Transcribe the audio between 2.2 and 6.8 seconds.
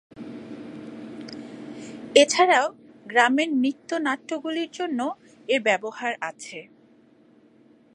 এছাড়াও গ্রামের নৃত্য-নাট্যগুলির জন্য এর ব্যবহার আছে।